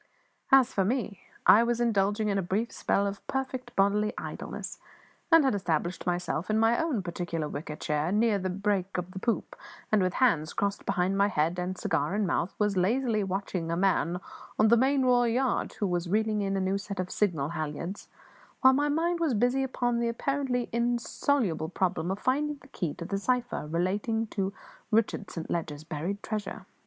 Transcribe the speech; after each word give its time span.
As 0.51 0.73
for 0.73 0.83
me, 0.83 1.21
I 1.45 1.61
was 1.61 1.79
indulging 1.79 2.27
in 2.29 2.39
a 2.39 2.41
brief 2.41 2.71
spell 2.71 3.05
of 3.05 3.21
perfect 3.27 3.75
bodily 3.75 4.13
idleness, 4.17 4.79
and 5.31 5.43
had 5.45 5.53
established 5.53 6.07
myself 6.07 6.49
in 6.49 6.57
my 6.57 6.81
own 6.81 7.03
particular 7.03 7.47
wicker 7.47 7.75
chair, 7.75 8.11
near 8.11 8.39
the 8.39 8.49
break 8.49 8.97
of 8.97 9.11
the 9.11 9.19
poop, 9.19 9.55
and, 9.91 10.01
with 10.01 10.15
hands 10.15 10.53
crossed 10.53 10.87
behind 10.87 11.19
my 11.19 11.27
head 11.27 11.59
and 11.59 11.77
cigar 11.77 12.15
in 12.15 12.25
mouth, 12.25 12.55
was 12.57 12.75
lazily 12.75 13.23
watching 13.23 13.69
a 13.69 13.77
man 13.77 14.19
on 14.57 14.69
the 14.69 14.75
main 14.75 15.03
royal 15.05 15.27
yard 15.27 15.73
who 15.73 15.85
was 15.85 16.09
reeving 16.09 16.41
a 16.41 16.49
new 16.59 16.79
set 16.79 16.99
of 16.99 17.11
signal 17.11 17.49
halliards, 17.49 18.07
while 18.61 18.73
my 18.73 18.89
mind 18.89 19.19
was 19.19 19.35
busy 19.35 19.61
upon 19.61 19.99
the 19.99 20.09
apparently 20.09 20.67
insoluble 20.71 21.69
problem 21.69 22.09
of 22.09 22.17
finding 22.17 22.55
the 22.61 22.67
key 22.69 22.95
to 22.95 23.05
the 23.05 23.19
cipher 23.19 23.67
relating 23.69 24.25
to 24.25 24.51
Richard 24.89 25.29
Saint 25.29 25.51
Leger's 25.51 25.83
buried 25.83 26.23
treasure. 26.23 26.65